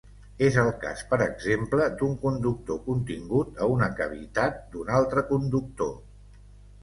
[0.45, 5.93] És el cas, per exemple, d'un conductor contingut a una cavitat d'un altre conductor.